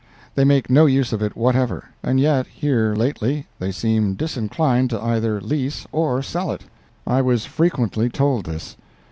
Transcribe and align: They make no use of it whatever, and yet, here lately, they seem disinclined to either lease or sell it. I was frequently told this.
They 0.33 0.45
make 0.45 0.67
no 0.67 0.87
use 0.87 1.13
of 1.13 1.21
it 1.21 1.35
whatever, 1.37 1.89
and 2.01 2.19
yet, 2.19 2.47
here 2.47 2.95
lately, 2.95 3.45
they 3.59 3.71
seem 3.71 4.15
disinclined 4.15 4.89
to 4.89 4.99
either 4.99 5.39
lease 5.39 5.85
or 5.91 6.23
sell 6.23 6.51
it. 6.51 6.63
I 7.05 7.21
was 7.21 7.45
frequently 7.45 8.09
told 8.09 8.47
this. 8.47 8.77